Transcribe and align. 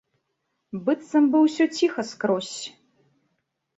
Быццам 0.87 1.23
бы 1.35 1.43
ўсё 1.45 1.63
ціха 1.75 2.01
скрозь. 2.13 2.53